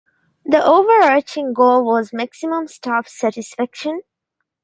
[0.45, 4.01] The overarching goal was maximum staff satisfaction.